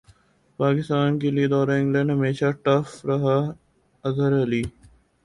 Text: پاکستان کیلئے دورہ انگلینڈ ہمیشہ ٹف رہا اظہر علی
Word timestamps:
پاکستان 0.59 1.09
کیلئے 1.19 1.45
دورہ 1.47 1.75
انگلینڈ 1.79 2.11
ہمیشہ 2.11 2.49
ٹف 2.63 3.05
رہا 3.05 3.37
اظہر 4.03 4.41
علی 4.43 4.61